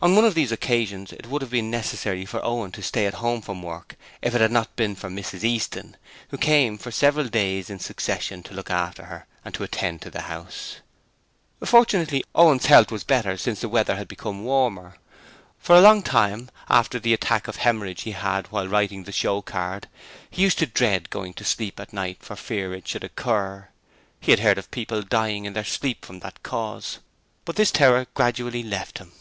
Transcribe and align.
On 0.00 0.16
one 0.16 0.24
of 0.24 0.32
these 0.34 0.50
occasions 0.50 1.12
it 1.12 1.26
would 1.26 1.42
have 1.42 1.50
been 1.50 1.70
necessary 1.70 2.24
for 2.24 2.42
Owen 2.42 2.72
to 2.72 2.82
stay 2.82 3.04
at 3.04 3.12
home 3.20 3.42
from 3.42 3.62
work 3.62 3.96
if 4.22 4.34
it 4.34 4.40
had 4.40 4.50
not 4.50 4.74
been 4.76 4.94
for 4.94 5.10
Mrs 5.10 5.44
Easton, 5.44 5.94
who 6.30 6.38
came 6.38 6.78
for 6.78 6.90
several 6.90 7.28
days 7.28 7.68
in 7.68 7.78
succession 7.78 8.42
to 8.44 8.54
look 8.54 8.70
after 8.70 9.04
her 9.04 9.26
and 9.44 9.54
attend 9.60 10.00
to 10.00 10.10
the 10.10 10.22
house. 10.22 10.76
Fortunately, 11.62 12.24
Owen's 12.34 12.64
health 12.64 12.90
was 12.90 13.04
better 13.04 13.36
since 13.36 13.60
the 13.60 13.68
weather 13.68 13.96
had 13.96 14.08
become 14.08 14.42
warmer. 14.42 14.96
For 15.58 15.76
a 15.76 15.82
long 15.82 16.02
time 16.02 16.48
after 16.70 16.98
the 16.98 17.12
attack 17.12 17.46
of 17.46 17.56
haemorrhage 17.56 18.04
he 18.04 18.12
had 18.12 18.46
while 18.46 18.68
writing 18.68 19.04
the 19.04 19.12
show 19.12 19.42
card 19.42 19.86
he 20.30 20.40
used 20.40 20.60
to 20.60 20.66
dread 20.66 21.10
going 21.10 21.34
to 21.34 21.44
sleep 21.44 21.78
at 21.78 21.92
night 21.92 22.22
for 22.22 22.36
fear 22.36 22.72
it 22.72 22.88
should 22.88 23.02
recur. 23.02 23.68
He 24.18 24.30
had 24.30 24.40
heard 24.40 24.56
of 24.56 24.70
people 24.70 25.02
dying 25.02 25.44
in 25.44 25.52
their 25.52 25.62
sleep 25.62 26.06
from 26.06 26.20
that 26.20 26.42
cause. 26.42 27.00
But 27.44 27.56
this 27.56 27.70
terror 27.70 28.06
gradually 28.14 28.62
left 28.62 28.96
him. 28.96 29.12